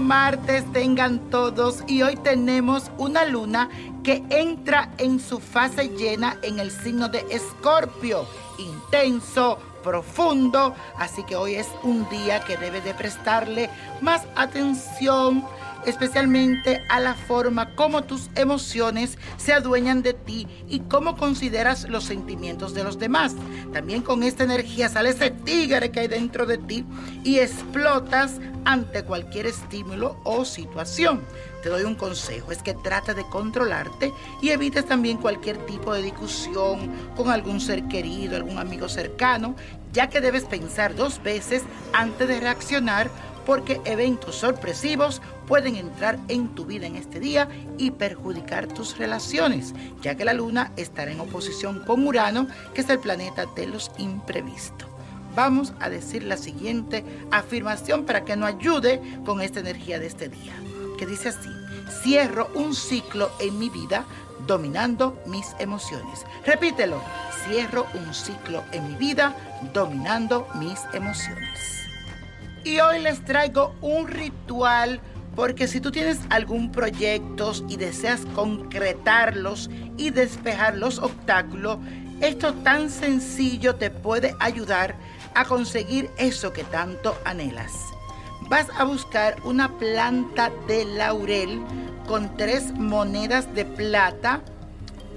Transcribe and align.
Martes 0.00 0.64
tengan 0.72 1.18
todos. 1.30 1.84
Y 1.86 2.02
hoy 2.02 2.16
tenemos 2.16 2.90
una 2.96 3.24
luna 3.24 3.68
que 4.02 4.24
entra 4.30 4.90
en 4.98 5.20
su 5.20 5.40
fase 5.40 5.88
llena 5.90 6.36
en 6.42 6.58
el 6.58 6.70
signo 6.70 7.08
de 7.08 7.24
Escorpio, 7.30 8.26
intenso, 8.58 9.58
profundo, 9.82 10.74
así 10.96 11.22
que 11.24 11.36
hoy 11.36 11.56
es 11.56 11.68
un 11.82 12.08
día 12.08 12.40
que 12.40 12.56
debe 12.56 12.80
de 12.80 12.94
prestarle 12.94 13.68
más 14.00 14.22
atención 14.34 15.44
especialmente 15.86 16.82
a 16.88 17.00
la 17.00 17.14
forma 17.14 17.74
como 17.74 18.04
tus 18.04 18.30
emociones 18.34 19.18
se 19.36 19.52
adueñan 19.52 20.02
de 20.02 20.14
ti 20.14 20.46
y 20.68 20.80
cómo 20.80 21.16
consideras 21.16 21.88
los 21.88 22.04
sentimientos 22.04 22.74
de 22.74 22.84
los 22.84 22.98
demás. 22.98 23.34
También 23.72 24.02
con 24.02 24.22
esta 24.22 24.44
energía 24.44 24.88
sale 24.88 25.10
ese 25.10 25.30
tigre 25.30 25.90
que 25.90 26.00
hay 26.00 26.08
dentro 26.08 26.46
de 26.46 26.58
ti 26.58 26.84
y 27.22 27.38
explotas 27.38 28.40
ante 28.64 29.04
cualquier 29.04 29.46
estímulo 29.46 30.20
o 30.24 30.44
situación. 30.44 31.22
Te 31.62 31.68
doy 31.68 31.84
un 31.84 31.94
consejo, 31.94 32.52
es 32.52 32.62
que 32.62 32.74
trata 32.74 33.14
de 33.14 33.24
controlarte 33.24 34.12
y 34.42 34.50
evites 34.50 34.86
también 34.86 35.18
cualquier 35.18 35.56
tipo 35.66 35.94
de 35.94 36.02
discusión 36.02 36.90
con 37.16 37.30
algún 37.30 37.60
ser 37.60 37.88
querido, 37.88 38.36
algún 38.36 38.58
amigo 38.58 38.88
cercano, 38.88 39.54
ya 39.92 40.08
que 40.08 40.20
debes 40.20 40.44
pensar 40.44 40.94
dos 40.94 41.22
veces 41.22 41.62
antes 41.92 42.28
de 42.28 42.40
reaccionar 42.40 43.10
porque 43.46 43.80
eventos 43.84 44.36
sorpresivos 44.36 45.20
pueden 45.46 45.76
entrar 45.76 46.18
en 46.28 46.48
tu 46.48 46.64
vida 46.64 46.86
en 46.86 46.96
este 46.96 47.20
día 47.20 47.48
y 47.78 47.90
perjudicar 47.90 48.66
tus 48.66 48.96
relaciones, 48.98 49.74
ya 50.02 50.14
que 50.14 50.24
la 50.24 50.32
luna 50.32 50.72
estará 50.76 51.10
en 51.12 51.20
oposición 51.20 51.84
con 51.84 52.06
Urano, 52.06 52.46
que 52.74 52.80
es 52.80 52.88
el 52.88 52.98
planeta 52.98 53.46
de 53.54 53.66
los 53.66 53.90
imprevistos. 53.98 54.88
Vamos 55.34 55.72
a 55.80 55.88
decir 55.88 56.22
la 56.22 56.36
siguiente 56.36 57.04
afirmación 57.32 58.04
para 58.04 58.24
que 58.24 58.36
nos 58.36 58.50
ayude 58.50 59.02
con 59.24 59.40
esta 59.40 59.60
energía 59.60 59.98
de 59.98 60.06
este 60.06 60.28
día, 60.28 60.52
que 60.96 61.06
dice 61.06 61.30
así, 61.30 61.50
cierro 62.02 62.48
un 62.54 62.74
ciclo 62.74 63.30
en 63.40 63.58
mi 63.58 63.68
vida 63.68 64.04
dominando 64.46 65.20
mis 65.26 65.46
emociones. 65.58 66.24
Repítelo, 66.46 67.02
cierro 67.46 67.86
un 67.94 68.14
ciclo 68.14 68.62
en 68.72 68.88
mi 68.88 68.94
vida 68.94 69.34
dominando 69.72 70.46
mis 70.54 70.80
emociones. 70.92 71.83
Y 72.64 72.80
hoy 72.80 73.00
les 73.00 73.22
traigo 73.24 73.74
un 73.82 74.08
ritual 74.08 75.00
porque 75.36 75.68
si 75.68 75.80
tú 75.80 75.90
tienes 75.90 76.20
algún 76.30 76.72
proyecto 76.72 77.52
y 77.68 77.76
deseas 77.76 78.22
concretarlos 78.34 79.68
y 79.98 80.10
despejar 80.10 80.76
los 80.76 80.98
obstáculos, 80.98 81.78
esto 82.20 82.54
tan 82.54 82.88
sencillo 82.88 83.74
te 83.74 83.90
puede 83.90 84.34
ayudar 84.40 84.94
a 85.34 85.44
conseguir 85.44 86.10
eso 86.16 86.52
que 86.52 86.64
tanto 86.64 87.18
anhelas. 87.26 87.72
Vas 88.48 88.68
a 88.78 88.84
buscar 88.84 89.36
una 89.44 89.76
planta 89.78 90.50
de 90.66 90.84
laurel 90.84 91.60
con 92.06 92.34
tres 92.36 92.72
monedas 92.72 93.52
de 93.54 93.64
plata, 93.64 94.40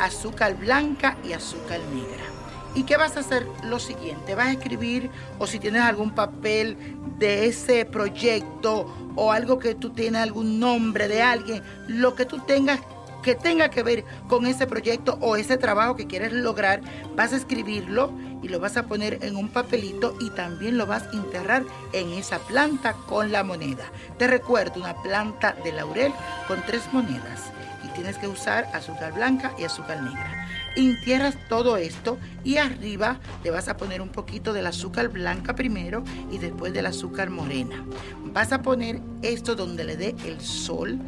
azúcar 0.00 0.56
blanca 0.56 1.16
y 1.22 1.32
azúcar 1.32 1.80
negra. 1.94 2.35
¿Y 2.76 2.82
qué 2.82 2.98
vas 2.98 3.16
a 3.16 3.20
hacer? 3.20 3.46
Lo 3.64 3.78
siguiente, 3.78 4.34
vas 4.34 4.48
a 4.48 4.52
escribir 4.52 5.10
o 5.38 5.46
si 5.46 5.58
tienes 5.58 5.80
algún 5.80 6.10
papel 6.10 6.76
de 7.18 7.46
ese 7.46 7.86
proyecto 7.86 8.94
o 9.16 9.32
algo 9.32 9.58
que 9.58 9.74
tú 9.74 9.90
tienes 9.90 10.20
algún 10.20 10.60
nombre 10.60 11.08
de 11.08 11.22
alguien, 11.22 11.62
lo 11.88 12.14
que 12.14 12.26
tú 12.26 12.38
tengas 12.40 12.80
que 13.22 13.34
tenga 13.34 13.70
que 13.70 13.82
ver 13.82 14.04
con 14.28 14.46
ese 14.46 14.68
proyecto 14.68 15.18
o 15.20 15.34
ese 15.36 15.56
trabajo 15.56 15.96
que 15.96 16.06
quieres 16.06 16.32
lograr, 16.32 16.80
vas 17.16 17.32
a 17.32 17.36
escribirlo 17.36 18.12
y 18.40 18.48
lo 18.48 18.60
vas 18.60 18.76
a 18.76 18.84
poner 18.84 19.18
en 19.22 19.34
un 19.34 19.48
papelito 19.48 20.14
y 20.20 20.30
también 20.30 20.78
lo 20.78 20.86
vas 20.86 21.04
a 21.04 21.12
enterrar 21.12 21.64
en 21.92 22.12
esa 22.12 22.38
planta 22.38 22.92
con 23.08 23.32
la 23.32 23.42
moneda. 23.42 23.84
Te 24.18 24.28
recuerdo, 24.28 24.80
una 24.80 25.02
planta 25.02 25.56
de 25.64 25.72
laurel 25.72 26.12
con 26.46 26.62
tres 26.66 26.82
monedas 26.92 27.50
y 27.82 27.88
tienes 27.94 28.16
que 28.18 28.28
usar 28.28 28.68
azúcar 28.72 29.14
blanca 29.14 29.52
y 29.58 29.64
azúcar 29.64 30.02
negra 30.02 30.46
entierras 30.76 31.36
todo 31.48 31.76
esto 31.76 32.18
y 32.44 32.58
arriba 32.58 33.18
le 33.42 33.50
vas 33.50 33.68
a 33.68 33.76
poner 33.76 34.00
un 34.00 34.10
poquito 34.10 34.52
del 34.52 34.66
azúcar 34.66 35.08
blanca 35.08 35.54
primero 35.54 36.04
y 36.30 36.38
después 36.38 36.72
del 36.72 36.86
azúcar 36.86 37.30
morena. 37.30 37.84
Vas 38.24 38.52
a 38.52 38.62
poner 38.62 39.00
esto 39.22 39.56
donde 39.56 39.84
le 39.84 39.96
dé 39.96 40.14
el 40.24 40.40
sol 40.40 40.98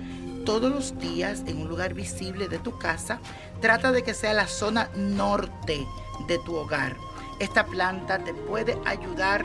todos 0.45 0.73
los 0.73 0.99
días 0.99 1.45
en 1.47 1.59
un 1.59 1.69
lugar 1.69 1.93
visible 1.93 2.49
de 2.49 2.59
tu 2.59 2.79
casa. 2.79 3.21
Trata 3.61 3.93
de 3.93 4.03
que 4.03 4.15
sea 4.15 4.33
la 4.33 4.47
zona 4.47 4.89
norte 4.97 5.87
de 6.27 6.39
tu 6.39 6.55
hogar. 6.55 6.97
Esta 7.39 7.67
planta 7.67 8.19
te 8.19 8.35
puede 8.35 8.77
ayudar 8.85 9.45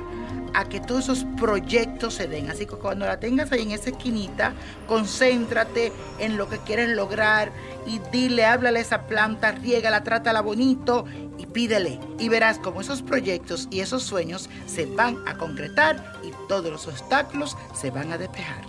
a 0.53 0.65
que 0.65 0.79
todos 0.79 1.05
esos 1.05 1.25
proyectos 1.39 2.15
se 2.15 2.27
den. 2.27 2.49
Así 2.49 2.65
que 2.65 2.75
cuando 2.75 3.05
la 3.05 3.19
tengas 3.19 3.51
ahí 3.51 3.63
en 3.63 3.71
esa 3.71 3.89
esquinita, 3.89 4.53
concéntrate 4.87 5.91
en 6.19 6.37
lo 6.37 6.49
que 6.49 6.59
quieres 6.59 6.89
lograr 6.89 7.51
y 7.85 7.99
dile, 8.11 8.45
háblale 8.45 8.79
a 8.79 8.81
esa 8.81 9.07
planta, 9.07 9.51
riégala, 9.51 10.03
trátala 10.03 10.41
bonito 10.41 11.05
y 11.37 11.45
pídele. 11.45 11.99
Y 12.19 12.29
verás 12.29 12.59
cómo 12.59 12.81
esos 12.81 13.01
proyectos 13.01 13.67
y 13.71 13.79
esos 13.79 14.03
sueños 14.03 14.49
se 14.67 14.85
van 14.85 15.17
a 15.27 15.37
concretar 15.37 16.13
y 16.23 16.31
todos 16.47 16.71
los 16.71 16.87
obstáculos 16.87 17.57
se 17.73 17.91
van 17.91 18.11
a 18.11 18.17
despejar. 18.17 18.63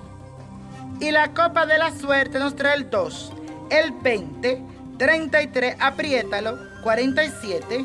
Y 1.01 1.11
la 1.11 1.35
copa 1.35 1.67
de 1.67 1.79
la 1.79 1.91
suerte 1.93 2.39
nos 2.39 2.57
trae 2.57 2.77
el 2.77 2.89
2, 2.89 3.33
el 3.71 3.93
20, 3.93 4.63
33, 4.97 5.77
apriétalo, 5.81 6.57
47, 6.83 7.85